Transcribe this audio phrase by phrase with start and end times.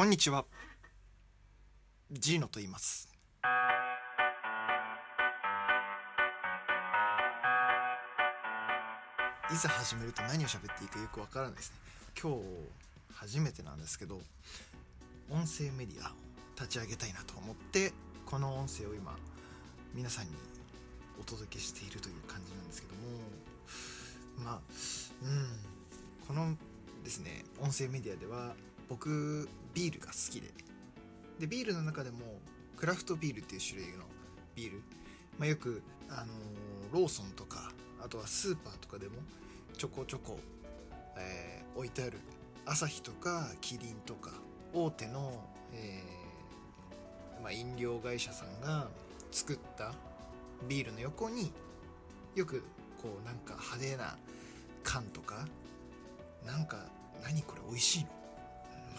[0.00, 0.46] こんにちは。
[2.10, 3.06] ジーノと言います。
[9.52, 11.76] いざ始めると何を喋っていいかよくわからないですね。
[12.18, 12.38] 今日
[13.12, 14.22] 初めてなんですけど
[15.28, 16.12] 音声メディアを
[16.56, 17.92] 立ち上げたいなと思って
[18.24, 19.14] この音声を今
[19.92, 20.30] 皆さんに
[21.20, 23.02] お届けしているという感じなんですけども
[24.38, 24.60] まあ
[25.22, 26.56] うんこの
[27.04, 28.54] ですね音声メディアでは
[28.90, 30.48] 僕ビールが好きで。
[31.38, 32.18] でビールの中でも
[32.76, 34.04] クラフトビールっていう種類の
[34.54, 34.82] ビール、
[35.38, 36.26] まあ、よく、あのー、
[36.92, 37.72] ローソンとか
[38.04, 39.14] あとはスーパーとかでも
[39.78, 40.38] ちょこちょこ、
[41.16, 42.18] えー、置いてある。
[42.66, 44.32] アサヒとかキリンとか
[44.74, 45.32] 大手の、
[45.72, 48.88] えー、まあ、飲料会社さんが
[49.32, 49.94] 作った
[50.68, 51.52] ビールの横に
[52.34, 52.62] よく
[53.00, 54.16] こうなんか派手な
[54.84, 55.46] 缶とか
[56.46, 56.76] なんか
[57.24, 58.19] 何これ美味しいの？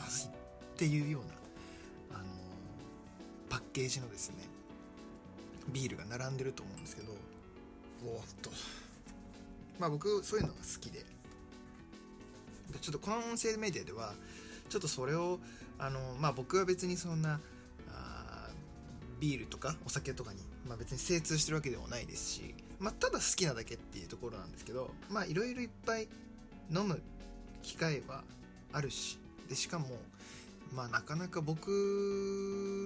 [0.02, 0.30] まずいっ
[0.78, 2.26] ていうような、あの
[3.50, 4.48] パッケージのですね
[5.70, 8.50] ビールが並んでると思うんですけどおっと。
[9.80, 11.06] まあ僕そういうのが好きで。
[12.80, 14.14] ちょっとこの音声メディアでは
[14.70, 15.40] ちょっとそれを
[15.78, 17.40] あのまあ僕は別にそんな
[19.22, 26.08] ビールとかお酒とかに、まあ、別に精通してるわけでもないですし、まあ、ただ好きなだけっていうところなんですけどまあいろいろいっぱい
[26.74, 27.00] 飲む
[27.62, 28.24] 機会は
[28.74, 29.20] あるし
[29.52, 29.88] でしかも
[30.74, 31.68] まあなかなか僕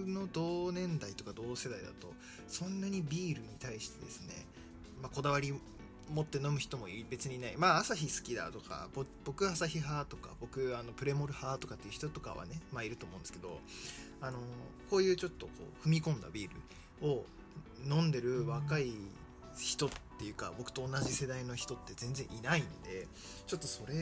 [0.07, 2.11] の同年代とか同世代だと
[2.47, 4.33] そんなにビールに対してですね、
[4.99, 5.53] まあ、こだわり
[6.09, 7.53] 持って飲む人も別にいない。
[7.55, 8.89] まあ朝日好きだとか
[9.25, 13.59] 僕朝日派とか僕あのプレモル派とかっていう人とかはねまあいると思うんですけど
[14.21, 14.39] あの
[14.89, 15.51] こういうちょっとこ
[15.83, 16.49] う踏み込んだビー
[17.03, 17.25] ルを
[17.87, 18.91] 飲んでる若い
[19.55, 23.07] 人っていうか僕と同じ世代の人って全然いないんで
[23.45, 23.93] ちょっとそれ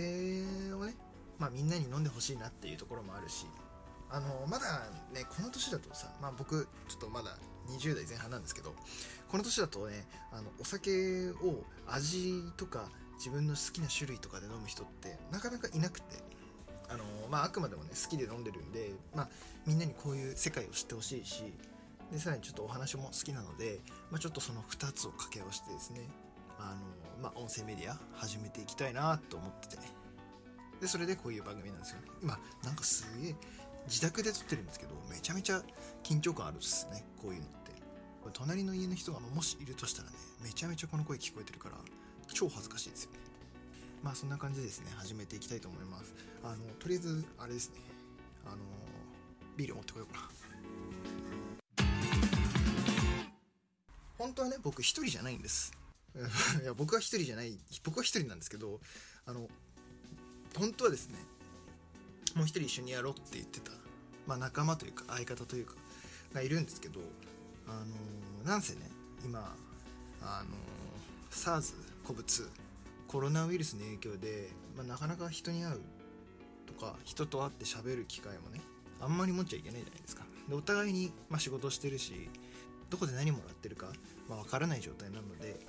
[0.73, 0.95] をね
[1.39, 3.45] まあみんなに飲んでほしいなっていうところもあるし
[4.09, 8.73] あのまだねこの年だとさまあ僕ちょっとまだ20代前半なんですけど
[9.29, 16.17] この年だとねあのお酒を味とか自分の好きな種類とかで飲む人ってなかなかいなくて
[16.89, 19.29] あのまああくまでもね好きで飲んでるんでまあ
[19.65, 21.53] みんなにこういう世界を知ってほしいし
[22.11, 23.79] でさらにちょっとお話も好きなので、
[24.11, 26.01] まあ、ちょっとその2つを掛け合わせてですね
[26.59, 26.75] あ
[27.19, 30.02] の、まあ、音声メディア始めていきたいなと思っててね。
[30.81, 32.07] でそれでこういう番組なんですよね。
[32.21, 33.35] 今なんかすげえ
[33.87, 35.61] 自宅で撮ってるんですけどめちゃめちゃ
[36.03, 37.73] 緊張感あるっすねこういうのって。
[38.31, 41.75] 隣の家の人がもしいるとしたらねめちゃめちゃこの声聞こえてるから
[42.31, 43.19] 超恥ずかしいですよね。
[44.01, 44.87] まあそんな感じでですね。
[44.97, 46.13] 始めていきたいと思います。
[46.43, 47.75] あのとりあえずあれですね。
[48.45, 48.57] あの
[49.55, 50.33] ビール持ってこようかな。
[54.17, 55.73] 本当はね僕一人じゃないんです。
[56.61, 58.79] いや僕は一人じゃない僕は一人なんですけど
[59.25, 59.49] あの
[60.57, 61.17] 本当はですね
[62.35, 63.71] もう一人一緒にやろうって言ってた、
[64.27, 65.75] まあ、仲間というか相方というか
[66.33, 66.99] がいるんですけど
[67.67, 67.83] あ
[68.43, 68.81] のなんせね
[69.23, 69.55] 今
[70.21, 70.55] あの
[71.31, 72.49] SARS 古物
[73.07, 75.81] コロナウイルスの影響で、まあ、なかなか人に会う
[76.65, 78.59] とか人と会って喋る機会もね
[78.99, 80.23] あんまり持っちゃいけないじゃないですか。
[80.47, 82.29] でお互いに、まあ、仕事してるし
[82.89, 83.87] どこで何もらってるか、
[84.29, 85.59] まあ、分からない状態なので、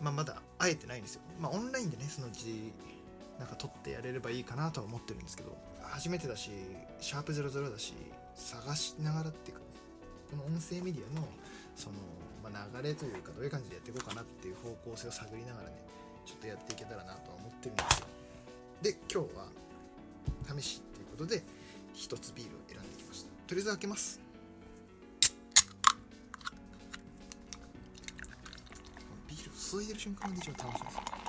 [0.00, 1.22] まあ、まだ会えてないんですよ。
[1.40, 2.72] まあオンラインでねそのうち
[3.38, 3.70] なんか撮っ
[4.04, 6.50] れればいいかなとは思ってるんですけど初めてだし
[7.00, 7.94] シャープ00だし
[8.34, 9.66] 探しながらっていうかね
[10.30, 11.26] この音声メディアの
[11.76, 11.96] その、
[12.42, 15.76] まあ、流れというかどういう感じでやっていこうかなっていう方向性を探りながらね
[16.26, 18.06] ちょっとやっていけたらなとは思ってるんですよ。
[18.82, 19.46] で今日は
[20.58, 21.42] 試しっていうことで
[21.92, 23.30] 一つビールを選んできました。
[23.46, 24.20] とりあえず開けます。
[29.28, 30.96] ビールを注いでる瞬間が一番楽しいです。
[30.96, 31.23] 失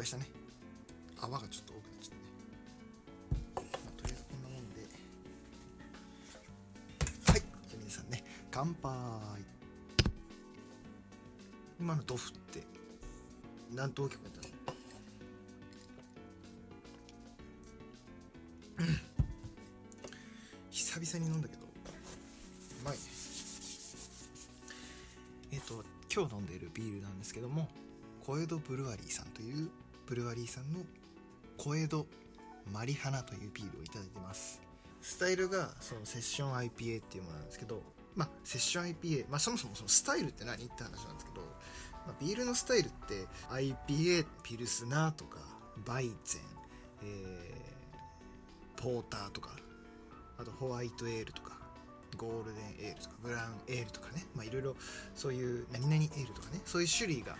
[0.00, 0.26] 敗したね。
[1.20, 2.16] 泡がちょっと多くなっちゃっ
[3.54, 4.80] たね、まあ、とりあえずこんなもんで。
[7.26, 7.40] はい。
[7.40, 7.44] じゃ
[7.74, 8.90] あ皆さんね乾杯。
[11.78, 12.62] 今のドフって
[13.74, 14.46] 何と大きくなったの？
[20.70, 21.66] 久々に飲んだけどう
[22.84, 23.00] まいね。
[25.52, 25.84] えっ、と
[26.14, 27.68] 今日飲んでいるビールなんですけども
[28.24, 29.68] 小江戸ブルワリーさんという
[30.10, 30.80] ブルワリーさんの
[31.56, 32.04] 小江戸
[32.72, 34.60] マリハナというビールをいただいてます。
[35.00, 37.80] スタイルがそのセッション IPA っていうものなんですけど
[38.16, 41.42] まあセッション IPA まあそもそもそのスタイルって何って話なんですけど、
[42.06, 45.38] まあ、ビールのスタイルって IPA ピルスナーとか
[45.86, 46.42] バイゼン、
[47.04, 49.50] えー、ポーターとか
[50.38, 51.52] あとホワイトエールとか
[52.16, 54.74] ゴールデンエールとかブラウンエールとかねまあいろいろ
[55.14, 57.36] そういう何々エールとかねそういう種類が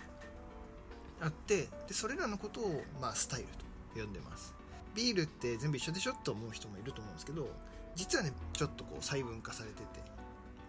[1.21, 4.53] あってでそれらのことを、まあ、スタイルと呼んでます。
[4.93, 7.47] ビールって全部一緒でしょと思う人もいると思うんですけど
[7.95, 10.11] 実はねちょっとこう細分化されてて。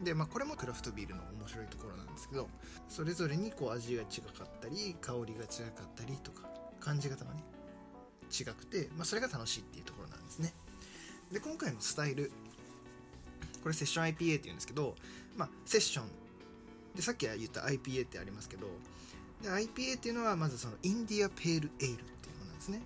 [0.03, 2.49] でまあこれもクラフトビールの面白いところなんですけど
[2.89, 6.49] それぞれにこう味が違かったり香りが違かったりとか
[6.81, 7.45] 感じ方がね
[8.33, 10.53] 違くて、まあ、それが楽しいっていうところなんですね。
[11.31, 12.33] で今回のスタイル
[13.63, 14.97] これセッション IPA っていうんですけど、
[15.37, 16.07] まあ、セッション。
[16.97, 18.67] でさっき言った IPA ってありますけど
[19.43, 22.83] で IPA っていうのはまずそのインディアペールエールっていうものなんですね。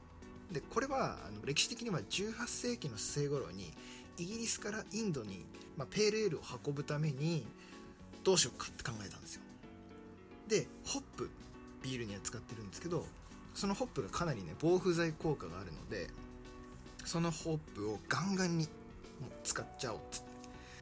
[0.50, 3.72] でこれはあの歴史的には18世紀の末頃に
[4.18, 5.44] イギリスからインドに、
[5.76, 7.46] まあ、ペールエールを運ぶために
[8.24, 9.42] どうしようかって考えたんですよ。
[10.48, 11.28] でホップ
[11.82, 13.04] ビールには使ってるんですけど
[13.54, 16.08] そのホップがかなりね防腐剤効果があるので
[17.04, 18.64] そのホップをガンガンに
[19.20, 20.36] もう使っちゃおうっつって。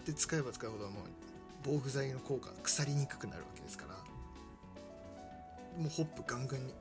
[0.05, 1.03] で使えば使うほどもう
[1.65, 3.95] 防腐剤の効果が腐りにくくなるわけですから
[5.79, 6.75] もうホップガンガンに。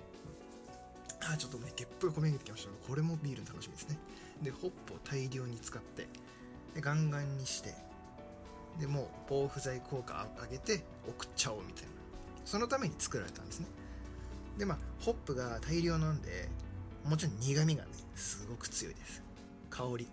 [1.25, 2.69] あちょっとねゲップがこめげてきました。
[2.87, 3.97] これもビールの楽しみですね。
[4.41, 6.07] でホップを大量に使って
[6.75, 7.73] でガンガンにして
[8.79, 11.89] でもう防腐剤効果上げて送っちゃおうみたいな。
[12.45, 13.67] そのために作られたんですね。
[14.57, 16.49] でまあホップが大量なんで
[17.05, 19.23] もちろん苦味がねすごく強いです。
[19.69, 20.07] 香り。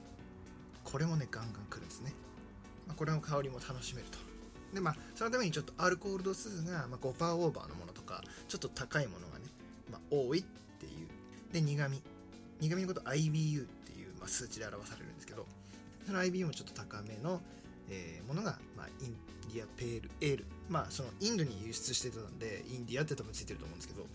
[0.85, 2.13] これもねガンガンくるんですね、
[2.87, 4.30] まあ、これの香りも楽しめると。
[4.75, 9.47] でまあそのためにちょっとアルコール度数が、まあ、5%オーバーのものとかちょっと高いものがね、
[9.91, 10.43] まあ、多いっ
[10.79, 11.53] ていう。
[11.53, 12.03] で苦味。
[12.61, 15.47] 苦味のこと IBU っていう、まあ、数値で表されるんですけど
[16.07, 17.41] その IBU もちょっと高めの、
[17.89, 19.17] えー、ものが、まあ、イン
[19.53, 20.47] ディアペールエール。
[20.69, 24.07] まあそのインドに輸出してたんでインディアって多分ついてると思うんですけど。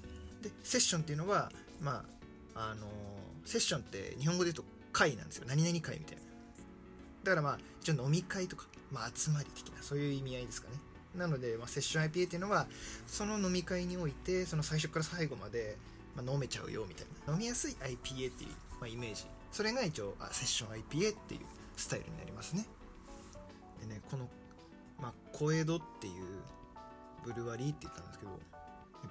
[0.41, 1.51] でセッションっていうのは
[1.81, 2.05] ま
[2.53, 2.89] ああのー、
[3.45, 5.45] セッションって日本語で言うと会なんですよ。
[5.47, 6.21] 何々会みたいな。
[7.23, 10.77] だからまあ一応飲み会とか、まあ、集まり的なそういう意味合いですかね。
[11.15, 12.65] なので、まあ、セッション IPA っていうのは
[13.07, 15.77] その飲み会においてその最初から最後まで、
[16.15, 17.33] まあ、飲めちゃうよみたいな。
[17.33, 18.49] 飲みやすい IPA っていう、
[18.79, 19.25] まあ、イメージ。
[19.51, 21.41] それが一応あセッション IPA っていう
[21.75, 22.65] スタイルになりますね。
[23.81, 24.29] でねこの、
[25.01, 26.13] まあ、小江戸っていう
[27.25, 28.39] ブルワリーって言ったんですけど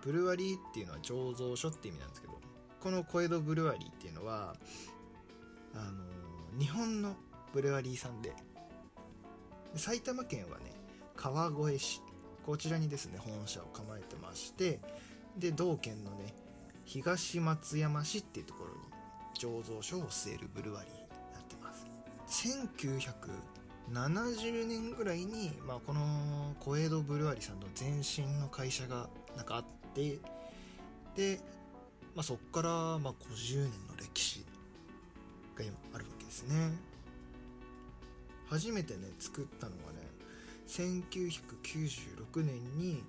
[0.02, 2.40] ブルワリーっていうのは醸造所って意味なんですけど
[2.80, 4.54] この小江戸ブルワリーっていうのは
[5.75, 7.16] あの日本の
[7.52, 8.32] ブルワリーさんで
[9.76, 10.73] 埼玉県はね
[11.17, 12.00] 川越市
[12.44, 14.81] こちらにですね本社を構えてまして
[15.38, 16.35] で同県のね
[16.85, 18.76] 東松山市っていうところに
[19.38, 20.99] 醸造所を据えるブルワリーに
[21.32, 21.87] なってます。
[22.29, 30.21] 1970年ぐらいに、まあ、この小江戸ブルワリーさんの前身の会社がなんかあって
[31.17, 31.41] で、
[32.15, 32.69] まあ、そこから
[32.99, 34.47] まあ50年の歴史
[35.56, 36.71] が今あるわけですね。
[38.46, 40.00] 初めてね作ったのはね
[40.67, 43.02] 1996年に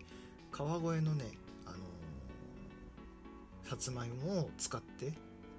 [0.52, 1.26] 川越のね、
[1.66, 5.14] あのー、さつまいもを使って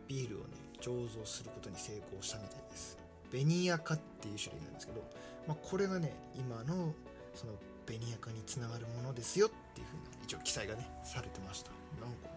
[0.08, 0.46] ビールをね
[0.80, 2.98] 醸造することに成功したみたいです。
[3.32, 5.02] ベニヤカっていう種類なんですけど、
[5.48, 6.94] まあ、これがね今の
[7.34, 7.52] その
[7.86, 11.70] ベニヤカにつながるものですよっていうふうに一応記載がねされてました。
[12.00, 12.28] なんか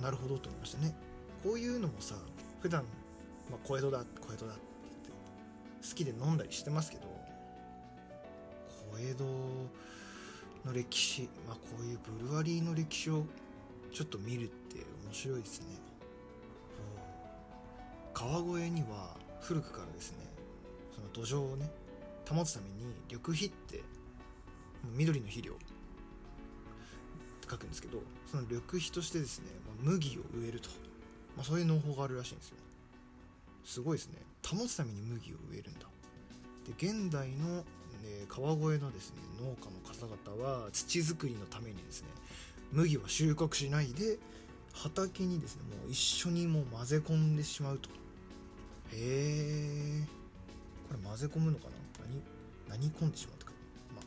[0.00, 0.94] なるほどと思いましたね。
[1.42, 2.14] こういうのもさ
[2.60, 2.84] 普段
[3.50, 4.62] まあ、小江戸だ小江戸だって
[5.88, 7.02] 好きで飲んだりしてますけど
[8.92, 13.24] 小江戸の歴史、まあ、こういうブルワリーの歴史を
[13.92, 15.66] ちょっと見るって面白いですね。
[18.14, 20.18] 川越には古くからですね
[20.94, 21.68] その土壌をね
[22.28, 23.82] 保つために緑肥って
[24.94, 25.64] 緑の肥料って
[27.50, 27.98] 書くんですけど
[28.30, 30.68] その緑肥としてですね、まあ、麦を植えると、
[31.36, 32.56] まあ、そういう農法があるらしいんですよ。
[33.64, 34.18] すごいですね。
[34.44, 35.86] 保つために麦を植えるんだ。
[36.66, 37.64] で現代の、ね、
[38.28, 42.08] 川越のですね農家の方々は土作りのためにですね
[42.72, 44.18] 麦は収穫しないで
[44.72, 47.90] 畑にですねもう一緒にもう混ぜ込んでしまうと。
[48.92, 50.06] へえ
[50.88, 51.72] これ混ぜ込むのかな？
[52.68, 53.52] 何何込んでしまうとか。
[53.94, 54.04] まあ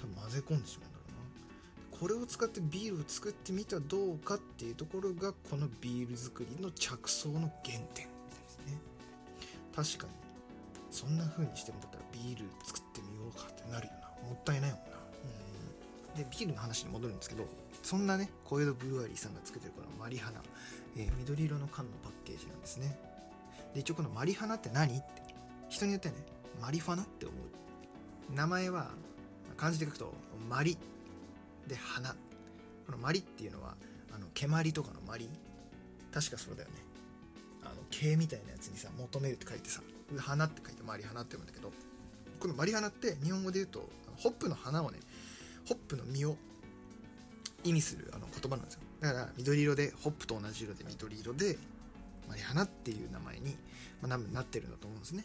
[0.00, 1.98] 多分混ぜ込んでしまうんだろうな。
[1.98, 8.13] これを使ってビールを作ってみたらどうかっていうところがこのビール作りの着想の原点。
[9.74, 10.12] 確かに。
[10.90, 14.28] そんな風にしてもだったらビール作ってみようかってなるよな。
[14.28, 14.86] もったいないもんな。
[16.14, 16.22] うん。
[16.22, 17.44] でビールの話に戻るんですけど
[17.82, 20.40] そんなね小江戸ブルワリーさんが作ってるこのマリハナ、
[20.96, 22.96] えー、緑色の缶のパッケージなんですね。
[23.74, 24.96] で一応このマリハナって何？
[24.96, 25.04] って。
[25.68, 26.14] 人によってね
[26.60, 28.32] マリファナって思う。
[28.32, 28.90] 名前は
[29.56, 30.14] 漢字で書くと
[30.48, 30.78] マリ。
[31.66, 32.14] で花。
[32.86, 33.74] このマリっていうのは
[34.14, 35.28] あの蹴鞠とかのマリ
[36.12, 36.76] 確かそうだよね。
[38.00, 39.80] 毛みたいなやつにさ求めるって書いてさ
[40.18, 41.72] 花って書いてマリ花って読むんだけど
[42.40, 44.98] このマリ花って日本語で言うとホップの花をね
[45.68, 46.36] ホップの実を
[47.62, 48.80] 意味するあの言葉なんですよ。
[49.00, 51.56] だから緑色でホップと同じ色で緑色で
[52.28, 53.56] マリハナっていう名前に、
[54.02, 55.24] まあ、なってるんだと思うんですね。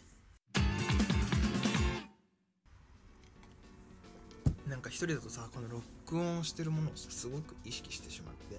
[4.66, 8.58] なんか一人だとさこの録音してるものをさすごく意識してしまって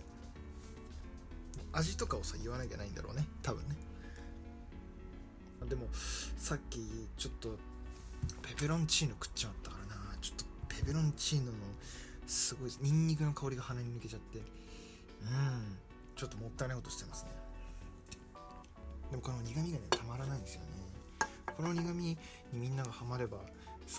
[1.71, 3.25] 味とかをさ言わなきゃないんだろうね。
[3.41, 3.75] 多分ね。
[5.67, 5.87] でも
[6.37, 6.79] さっき
[7.17, 7.57] ちょっと
[8.41, 10.01] ペペロンチーノ食っちまったからな。
[10.21, 11.51] ちょっとペペロンチーノの
[12.27, 14.39] すごいニンニクの香りが鼻に抜けちゃって。
[14.39, 14.45] うん。
[16.15, 17.31] ちょっともったいないことしてますね。
[19.11, 20.67] でもこの苦味がねたまらないんですよね。
[21.55, 22.17] この苦味に
[22.53, 23.43] みんながハマれば好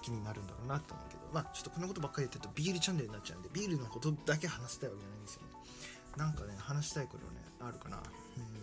[0.03, 1.23] きになるんだろうなと思うけど。
[1.33, 5.49] まあちょっとこんなことばっかり言ってるとビールチャンネルになっちゃうんでビールのことだけ話したいわけじゃないんですよね。
[6.17, 7.97] なんかね話したいことねあるかな。
[7.97, 8.62] うん。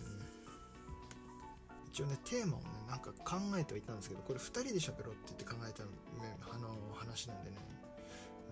[1.92, 7.56] 一応ねテーマをねなんか考えてはいたんですけどこれ2人で喋ろうって言って考えた、ね、あの話なんでね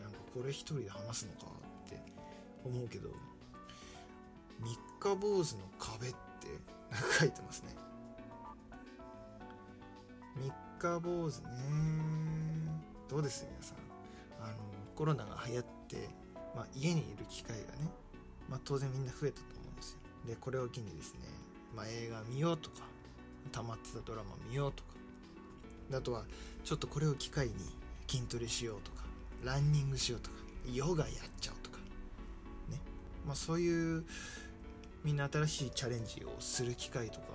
[0.02, 1.47] なんかこれ1人で話すのか
[1.87, 2.00] って
[2.64, 3.11] 思うけど
[4.61, 6.16] 三日坊主の壁って
[6.90, 7.76] なんか書いてますね。
[10.37, 11.49] 三日坊主ね
[13.09, 13.78] どうです皆さん。
[14.40, 14.57] あの
[14.95, 16.09] コロナが流行って、
[16.54, 17.90] まあ、家にいる機会がね、
[18.49, 19.99] まあ、当然みんな増えたと思うんですよ。
[20.26, 21.21] でこれを機にですね、
[21.75, 22.83] まあ、映画見ようとか
[23.49, 24.90] 溜まってたドラマ見ようとか。
[25.95, 26.25] あとは
[26.64, 27.55] ちょっとこれを機会に
[28.07, 29.05] 筋トレしようとか
[29.43, 30.37] ランニングしようとか
[30.71, 31.78] ヨガやっちゃうとか。
[32.69, 32.81] ね。
[33.26, 34.05] まあそういう
[35.05, 37.26] みんな新しいチャレンジをする機会とか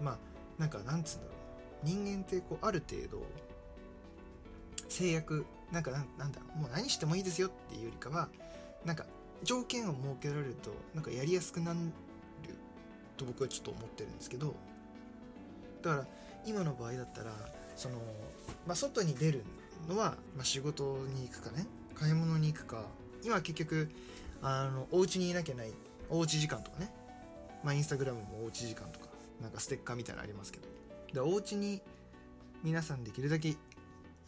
[0.00, 0.18] まあ
[0.58, 1.34] なんかなんつうんだろ
[1.82, 1.86] う。
[1.86, 3.22] 人間ってこうある程度
[4.88, 8.28] 制約なんかなんだもう何してもいいですよっていうよりかは
[8.84, 9.06] なんか
[9.42, 11.78] 条件を設けられるとなんかやりやすくなる
[13.16, 14.54] と僕はちょっと思ってるんですけど
[15.84, 16.06] だから
[16.46, 17.30] 今の場合だったら
[17.76, 17.96] その、
[18.66, 19.44] まあ、外に出る
[19.88, 21.66] のは、まあ、仕事に行くかね。
[21.94, 22.84] 買い物に行くか。
[23.22, 23.90] 今結局
[24.42, 25.72] あのお家にいなきゃない
[26.10, 26.90] おうち時間とかね。
[27.62, 29.06] まあインスタグラムもおうち時間とか
[29.40, 30.68] なんかステッカーみたいなのありますけど。
[31.12, 31.80] でお家に
[32.62, 33.50] 皆さんできるだけ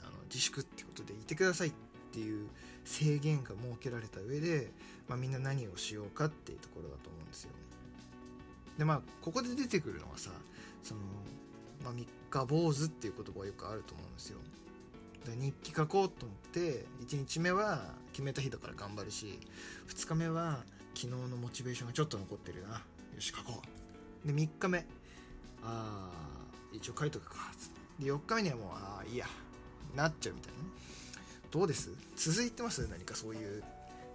[0.03, 1.73] あの自粛ってことでいてくださいっ
[2.13, 2.49] ていう
[2.85, 4.71] 制限が設けられた上で、
[5.09, 7.57] まあ、みんな何をしようかっていうところだと思うんですよね。
[8.79, 10.31] でまあここで出てくるのはさ
[10.83, 11.01] その、
[11.83, 14.38] まあ、三日坊主っていう言葉がよくあると思うんですよ。
[15.25, 19.40] で日記書こうと思って1日目は決めた日だから頑張るし
[19.88, 20.64] 2日目は
[20.95, 22.75] 昨日のモチベーションがちょっと残ってるな。
[22.76, 22.80] よ
[23.18, 23.61] し書こ
[24.25, 24.26] う。
[24.26, 24.78] で3日目。
[24.78, 24.83] あ
[25.62, 26.11] あ
[26.73, 27.37] 一応書いとくか。
[27.99, 29.26] で4日目にはもうああいいや。
[29.95, 30.64] なっちゃうみたいなね。
[31.50, 31.90] どうです？
[32.16, 32.87] 続いてます？
[32.88, 33.62] 何かそういう。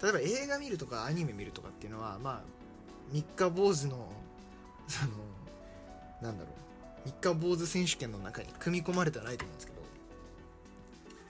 [0.02, 2.42] 例えば映画見るとかアニメ見るとかっていうのはまあ
[3.12, 4.10] 三日坊主の
[4.88, 5.12] その
[6.22, 6.54] なんだろう。
[7.06, 9.82] 三日坊主選手権の中に組み込まれてはないと思うんですけど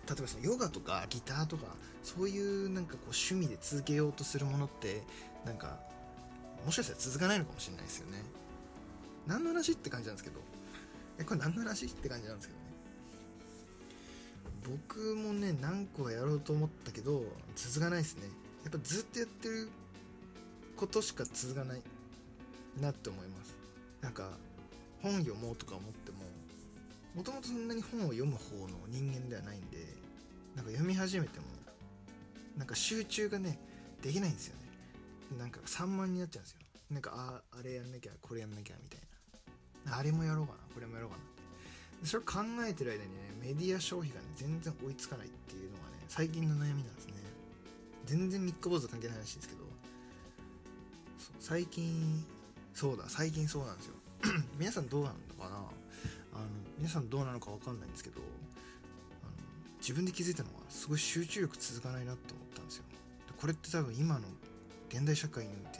[0.10, 1.68] 例えばそのヨガとかギターとか
[2.04, 5.04] そういうなんかこう趣味で続けようとするものって
[5.46, 5.80] なんか
[6.66, 8.18] もしかしたら続かないのかもしれないですよね。
[9.28, 10.40] 何の話って感じなんですけど。
[11.18, 12.66] えこれ何の話って感じなんですけどね。
[14.86, 17.24] 僕もね何個かやろうと思ったけど
[17.56, 18.24] 続かないですね。
[18.64, 19.70] やっぱずっとやってる
[20.76, 21.82] ことしか続かない
[22.80, 23.56] なって思います。
[24.02, 24.30] なんか
[25.02, 26.18] 本読もうとか思っても
[27.16, 29.78] もともとそんなに本を読む方の人間ではないんで
[30.56, 31.46] なんか読み始めても
[32.58, 33.60] なんか集中がね
[34.02, 34.62] できないんですよね。
[35.38, 36.60] なんか散漫になっちゃうんですよ。
[36.90, 39.02] なんかああれやんなきゃこれやんなきゃみたい
[39.86, 39.98] な。
[39.98, 41.26] あれもやろうかなこれもやろうかなっ
[42.02, 42.06] て。
[42.06, 47.14] それ考えてる間にねメディア消費がね全然追いつかないっていうのがね最近の悩みなんですね。
[48.06, 49.62] 全然三日坊主関係ない話ですけど
[51.40, 52.26] 最近
[52.74, 53.96] そうだ最近そうなんですよ。
[54.58, 55.56] 皆さんどうなのかな？
[56.34, 56.46] あの
[56.78, 59.32] 皆さんどうなのか分かんないんですけどあの
[59.80, 62.84] 自分で気づいたのはすごい集中力続かないなって思ったんですよ。
[63.40, 64.22] これって多分今の
[64.90, 65.80] 現代社会において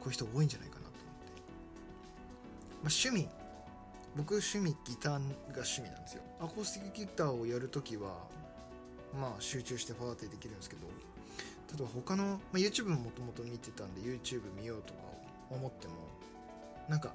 [0.00, 1.02] こういう人多いんじゃないかなと思っ
[1.34, 1.42] て、
[2.82, 3.28] まあ、趣味。
[4.16, 5.18] 僕趣味ギターが
[5.56, 6.22] 趣味なんですよ。
[6.40, 8.24] アコースティックギターをやるときは
[9.20, 10.86] まあ集中してファーってできるんですけど
[11.76, 15.00] 例えば他の、まあ、YouTube ももともと見てたんで YouTube 見ようとか
[15.50, 15.94] 思っても
[16.88, 17.12] なんか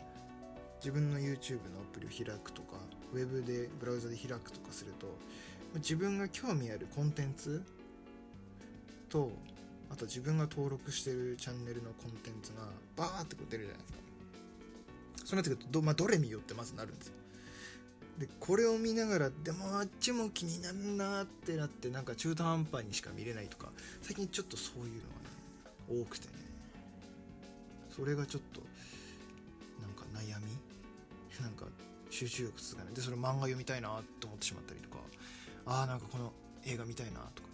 [0.81, 2.77] 自分の YouTube のアプリを開くとか
[3.13, 5.07] ウェブでブラウザで開くとかすると
[5.75, 7.63] 自分が興味あるコンテンツ
[9.07, 9.31] と
[9.91, 12.61] あと自分が登録してるチャンネルのコンテンツが
[12.95, 13.99] バーってこう出るじゃないですか。
[15.25, 17.13] そうなってくるとど,、まあ、どれ見よってまずなるんですよ。
[18.17, 23.69] でこれを見ながらでもあっちも気になるなってなってなんか中途半端にしか見れないとか
[24.01, 24.89] 最近ちょっとそういうの
[25.93, 26.33] がね多くてね。
[27.95, 28.61] それがちょっと
[29.81, 30.70] なんか悩み
[31.39, 31.65] なんか
[32.09, 32.93] 集中力続かない。
[32.93, 34.97] でそれ漫画読みたいなと思ってしまったりとか。
[35.65, 36.33] ああなんかこの
[36.65, 37.49] 映画見たいなとか。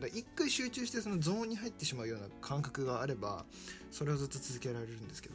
[0.00, 3.44] だ一回集中してそのゾーンに入ってしまうような感覚があれば
[3.90, 5.34] それをずっと続けられるんですけど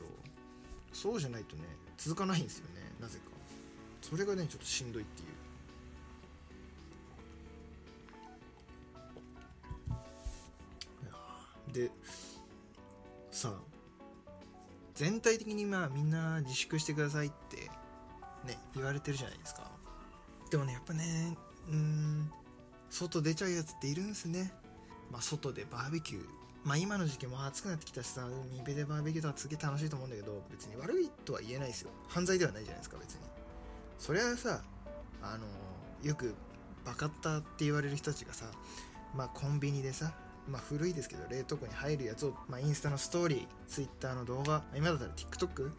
[0.91, 1.63] そうじゃないとね
[1.97, 3.25] 続かないんですよねなぜか。
[4.01, 5.27] それがねちょっとしんどいっていう。
[11.73, 11.91] で
[13.31, 13.53] さ
[14.93, 17.64] 全体的にまあみんな自粛してくださいって
[18.45, 19.69] ね言われてるじゃないですか。
[20.49, 21.37] でもねやっぱね
[21.69, 22.31] うん
[22.89, 24.51] 外出ちゃうやつっているんすね。
[25.11, 26.25] まあ外でバーベキュー。
[26.63, 31.91] まあ今の時期も暑くなってきたしさ海辺でバーベキューとかすげえ楽しいと思うんだけど別に悪いとは言えないですよ。
[32.07, 33.21] 犯罪ではないじゃないですか別に。
[33.99, 34.61] それはさ
[35.21, 35.45] あの
[36.03, 36.35] よく
[36.85, 38.45] バカッタって言われる人たちがさ
[39.15, 40.13] まあコンビニでさ
[40.47, 45.71] まあ古いですけど冷凍庫に入るやつを、まあ、インスタのストーリーツイッターの動画今だったら TikTok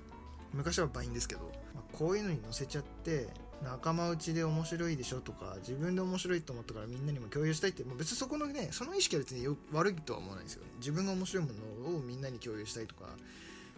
[0.57, 1.43] 昔はバインですけど、
[1.75, 3.29] まあ、こういうのに載せちゃって
[3.63, 10.71] 仲間内で面白いでしょとか自分で面白いと思ったからみんなにも共有したいってもう別にそこのねその意識は別に悪いとは思わないんですよね。
[10.79, 11.51] 自分が面白いも
[11.91, 13.05] のをみんなに共有したいとか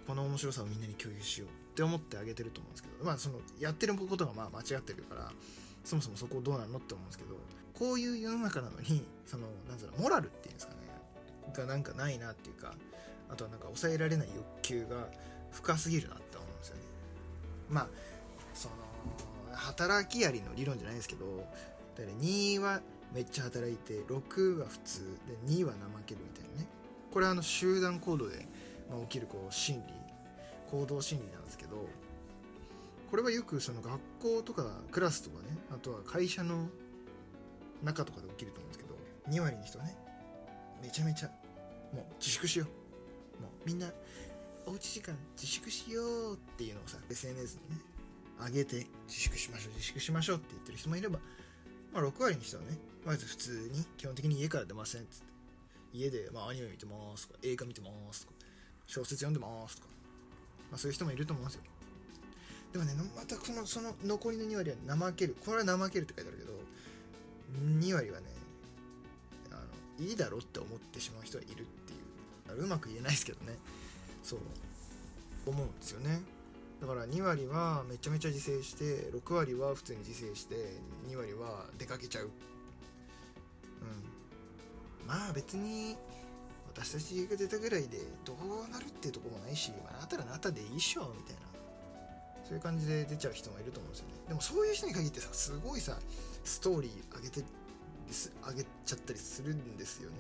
[0.07, 5.31] この面白さをみんなに共有しようって思ってあげてると思うんですけどまあそのやってることがまあ間違ってるから
[5.85, 7.37] そもそもそこどうなのって思うんですけど
[7.75, 10.89] こういう世の中なのにそのなんつうのモラルっていうんですかね
[11.59, 12.75] がなんかないなっていうか
[13.31, 15.09] あとはなんか抑えられない欲求が
[15.51, 16.28] 深すぎるなって
[17.71, 17.89] まあ
[18.55, 18.75] その
[19.55, 21.25] 働きありの理論じゃないですけど
[21.97, 22.81] だから2は
[23.13, 26.69] めっちゃ働いて6は普通で2は怠けるみたいなね。
[27.13, 28.47] これはあの集団行動で、
[28.91, 29.95] まあ、起きるこう心理
[30.71, 31.87] 行動心理なんですけど
[33.11, 36.69] これはよくその学校とかクラスとかねあとは会社の
[37.83, 38.95] 中とかで起きると思うんですけど
[39.31, 39.97] 2割の人はね
[40.83, 41.29] めちゃめちゃ
[41.95, 43.43] もう自粛しよう。
[43.43, 43.87] もうみんな
[44.69, 47.83] おうち時間自粛しようっていうのをさ SNS にね
[48.39, 51.19] 上げて自粛しましょう自粛しましょうって言ってる人もいれば
[51.95, 55.25] まあ6割の人はねまず普通に基本的に家から出ませんっつって
[55.95, 58.39] 家でまあアニメ見てますとか映画見てますとか
[58.87, 59.89] 小説読んでますとか
[60.71, 61.63] まあそういう人もいると思うんですよ
[62.75, 66.53] でもねまたそのその残りの2割は怠けるこれは怠けるって書いてあるけど
[67.81, 68.27] 2割はね
[69.51, 69.55] あ
[70.01, 73.57] のいいだろって思ってしまう人はいるっていううまく言えないですけどね
[74.29, 74.39] そう。
[75.47, 76.21] 思うんですよね。
[76.81, 80.55] だから2割はめちゃめちゃ自制して6割は普通に自制して
[81.09, 82.25] 2割は出かけちゃう。
[82.25, 82.31] うん。
[85.07, 85.97] まあ別に
[86.67, 91.43] 私たちが出たぐらいでどうなるっていうとこもないし、まあ、なたらなたでいいっしょみたいな。
[92.45, 94.15] そういう感じで出ちゃう人もいると思うんですよね。
[94.29, 95.99] でもそういう人に限ってさすごいさ
[96.45, 97.45] ストーリー上げて
[98.47, 100.17] 上げちゃったりするんですよね。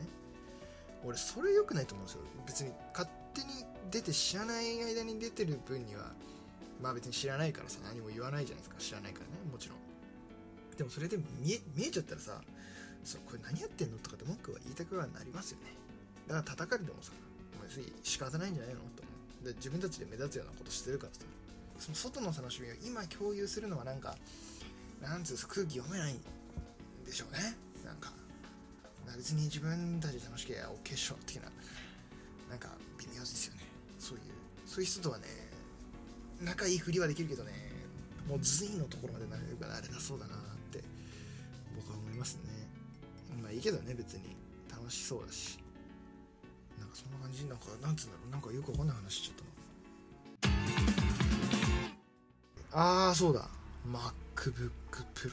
[1.04, 2.22] 俺それ良くないと思うんですよ。
[2.46, 6.12] 別に勝手に出て知らない間に出てる分には
[6.82, 8.76] まあ別に知らないからさ何も言わないじゃないですか。
[8.78, 9.78] 知らないからねもちろん。
[10.76, 12.40] でもそれで見え見えちゃったらさ
[13.04, 15.74] そうこれ何やってんのとかって文句は言いたくはなりますよね。
[16.26, 17.12] だから叩かれてもさ
[17.62, 19.10] 別に仕方ないんじゃないのと思
[19.42, 19.46] う。
[19.46, 21.20] で自分たちで目立つようなことしてるからさ。
[21.78, 24.16] その外の楽しみを今共有するのはなんか
[25.00, 26.20] なんつう空気読めないん
[27.06, 27.54] でしょうね。
[27.84, 28.10] なんか
[29.16, 31.42] 別に自分たちで楽しければ OK っしょ的な。
[32.50, 32.68] なんか
[33.20, 33.60] ですよね。
[33.98, 34.22] そういう
[34.66, 35.24] そういう人とはね
[36.40, 37.52] 仲いいふりはできるけどね
[38.28, 40.38] もう随のところまでなれるかなれなそうだなっ
[40.70, 40.82] て
[41.76, 42.68] 僕は思いますね。
[43.42, 44.36] まあいいけどね別に。
[44.88, 45.58] 楽しそうだし。
[46.78, 47.44] なんかそんな感じ。
[47.44, 48.30] なんかなんつうんだろう。
[48.30, 49.36] なんかよくわかんない話しちゃっ
[50.40, 50.48] た
[52.78, 53.06] な。
[53.06, 53.50] ああそうだ。
[53.86, 54.70] MacBook
[55.14, 55.32] Pro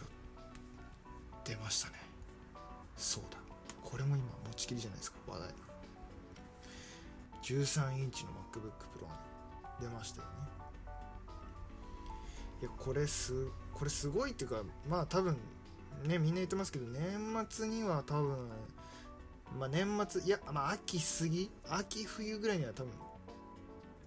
[1.45, 1.95] 出ましたね。
[2.97, 3.37] そうだ。
[3.81, 5.17] これも今持ちきりじゃないですか。
[5.27, 5.49] 話題。
[7.45, 9.15] 13インチの MacBook Pro が
[9.79, 10.33] 出ましたよね。
[12.61, 13.33] いやこれす
[13.71, 15.37] これすごいっていうかまあ多分
[16.07, 18.49] ねみんな言ってますけど年末には多分
[19.59, 22.91] まあ年末いやまあ秋過ぎ秋冬ぐらいには多分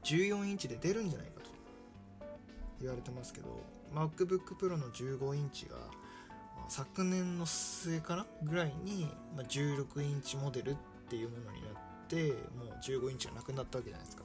[0.02, 1.50] 14インチで出るんじゃないかと
[2.80, 3.48] 言われてますけど
[3.94, 5.76] MacBook Pro の15インチが
[6.68, 10.76] 昨年の末かなぐらいに、ま、16インチモデルっ
[11.08, 14.24] ていうものになってもう15インチがなくなったわけじゃないですか。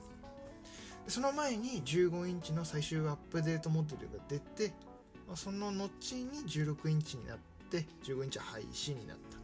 [1.06, 4.74] でその前に15インチの最終アップデートモデルが出て、
[5.28, 7.38] ま、その後に16インチになっ
[7.70, 9.44] て15インチは廃止になったと。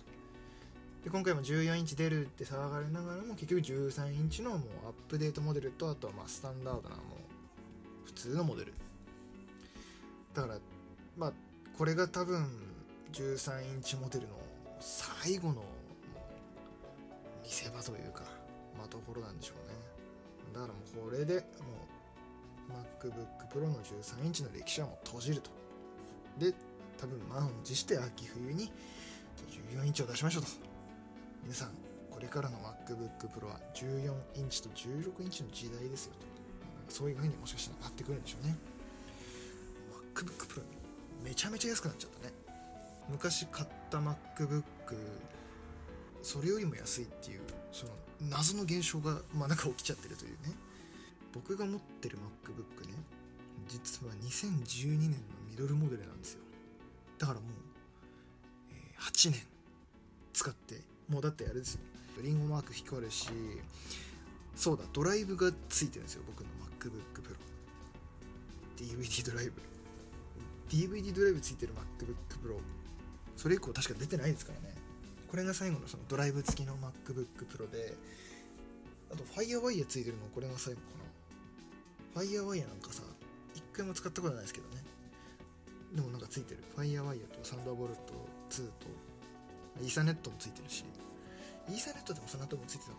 [1.04, 8.73] で今回も14インチ出るって騒がれながらも結局13インチのもうアップデートモデルとあとはまあスタンダードなもう普通のモデル。
[10.34, 10.58] だから
[11.17, 11.34] まあ
[11.78, 12.45] これが多分
[13.13, 14.34] 13インチモデルの
[14.80, 15.63] 最後の
[17.43, 18.23] 見せ場というか
[18.79, 19.75] まあところなんでしょうね。
[20.53, 21.85] だからもうこれでも
[22.69, 25.51] う MacBook Pro の13インチの歴史はもう閉じると。
[26.37, 26.53] で
[26.97, 28.71] 多分満を持して秋冬に
[29.75, 30.49] 14インチを出しましょうと。
[31.43, 31.71] 皆さん
[32.09, 36.13] これからの MacBook Pro は14インチと16インチの時代ですよ
[36.87, 36.93] と。
[36.93, 38.55] そういう風にもしかしたらなってくるんでしょうね。
[40.15, 40.61] MacBook Pro
[41.23, 42.33] めちゃめちゃ安くなっちゃったね。
[43.09, 44.63] 昔買った MacBook
[46.21, 47.91] それよりも安いっていうその
[48.29, 50.55] 謎の現象がまあなんか起きちゃってるというね。
[51.34, 52.93] 僕が持ってる MacBook ね
[53.67, 56.39] 実は2012年のミドルモデルなんですよ。
[57.19, 57.49] だからもう、
[58.71, 59.41] えー8年
[60.34, 61.82] 使ってもうだってあれですよ。
[62.21, 63.29] リンゴマーク光るし
[64.55, 67.36] そうだドライブがついてるんですよ僕の MacBook Pro
[68.77, 69.53] DVD ドライブ。
[70.69, 72.60] DVD ドライブついてる MacBook Pro
[73.38, 74.75] それ以降確か出てないですからね。
[75.29, 77.93] これが最後のそのドライブ付きの MacBook Pro で
[79.11, 80.87] あと FireWire ついてるのこれが最後か
[82.15, 82.21] な。
[82.21, 83.03] FireWire なんかさ
[83.53, 84.83] 一回も使ったことないですけどね。
[85.93, 86.63] でもなんかついてる。
[86.75, 88.13] FireWire とサンダーボルト
[88.49, 88.87] 2と
[89.83, 90.83] イーサネットもついてるし。
[91.69, 92.97] イーサネットでもその後もついてたか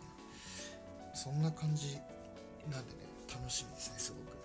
[1.11, 1.17] な。
[1.17, 1.97] そんな感じ
[2.71, 4.40] なんでね楽しみですねすごく。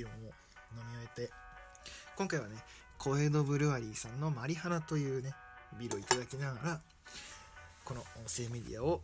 [0.00, 0.32] ビールも
[0.76, 1.32] 飲み終えて。
[2.16, 2.56] 今回はね
[2.98, 5.34] コエドブルワリーさんのマリハナというね
[5.78, 6.80] ビールをいただきながら
[7.84, 9.00] この音声メディアを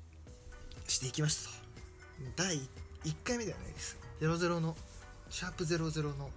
[0.87, 1.51] していきました
[2.37, 2.61] 第1
[3.25, 3.99] 回目ではないです。
[4.21, 4.77] 00の
[5.31, 6.31] シャープ00の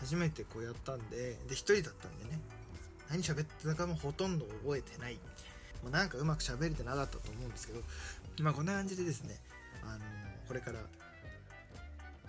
[0.00, 2.40] 初めてこうやったんでで1人だったんでね
[3.10, 5.18] 何喋ってたかもほとんど覚えてない。
[5.82, 7.80] もうなんかうまく喋れてなかったと思うんですけど
[8.42, 9.36] まあこんな感じでですね
[9.82, 10.00] あの
[10.48, 10.78] これから、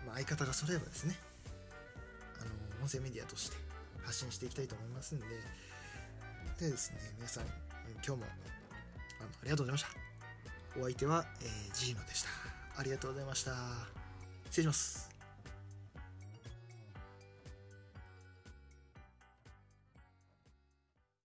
[0.06, 1.16] まあ、相方が揃えばですね
[2.86, 3.58] 音声メディアとして
[4.04, 5.26] 発信していきたいと思いますんで
[6.60, 7.44] でですね皆さん
[8.06, 8.28] 今日も
[9.20, 9.88] あのありがとうございました。
[10.80, 12.30] お相手は、えー、ジーノでした。
[12.78, 13.54] ありがとうございました。
[14.50, 15.15] 失礼します。